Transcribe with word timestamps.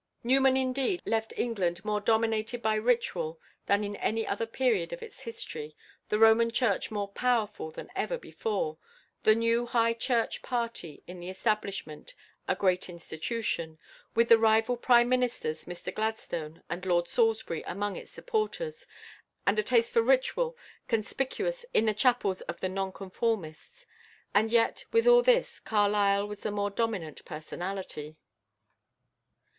Newman, 0.23 0.57
indeed, 0.57 0.99
left 1.05 1.31
England 1.37 1.85
more 1.85 2.01
dominated 2.01 2.59
by 2.63 2.73
ritual 2.73 3.39
than 3.67 3.83
in 3.83 3.95
any 3.97 4.25
other 4.25 4.47
period 4.47 4.91
of 4.91 5.03
its 5.03 5.19
history, 5.19 5.75
the 6.09 6.17
Roman 6.17 6.49
Church 6.49 6.89
more 6.89 7.07
powerful 7.09 7.69
than 7.69 7.91
ever 7.95 8.17
before, 8.17 8.79
the 9.21 9.35
new 9.35 9.67
High 9.67 9.93
Church 9.93 10.41
party 10.41 11.03
in 11.05 11.19
the 11.19 11.29
Establishment 11.29 12.15
a 12.47 12.55
great 12.55 12.89
institution, 12.89 13.77
with 14.15 14.29
the 14.29 14.39
rival 14.39 14.75
Prime 14.75 15.07
Ministers, 15.07 15.65
Mr 15.65 15.93
Gladstone 15.93 16.63
and 16.67 16.83
Lord 16.83 17.07
Salisbury, 17.07 17.61
among 17.67 17.95
its 17.95 18.09
supporters, 18.09 18.87
and 19.45 19.59
a 19.59 19.61
taste 19.61 19.93
for 19.93 20.01
ritual 20.01 20.57
conspicuous 20.87 21.63
in 21.75 21.85
the 21.85 21.93
chapels 21.93 22.41
of 22.49 22.59
the 22.59 22.69
Nonconformists. 22.69 23.85
And 24.33 24.51
yet 24.51 24.85
with 24.91 25.05
all 25.05 25.21
this 25.21 25.59
Carlyle 25.59 26.27
was 26.27 26.39
the 26.39 26.49
more 26.49 26.71
dominant 26.71 27.23
personality. 27.23 28.15